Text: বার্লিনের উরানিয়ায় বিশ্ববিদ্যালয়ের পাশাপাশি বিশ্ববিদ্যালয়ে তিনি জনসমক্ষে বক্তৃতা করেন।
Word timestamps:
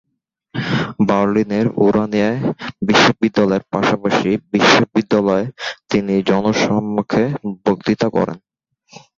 বার্লিনের 1.07 1.65
উরানিয়ায় 1.77 2.39
বিশ্ববিদ্যালয়ের 2.87 3.63
পাশাপাশি 3.73 4.29
বিশ্ববিদ্যালয়ে 4.53 5.45
তিনি 5.91 6.13
জনসমক্ষে 6.29 7.23
বক্তৃতা 7.65 8.07
করেন। 8.09 8.37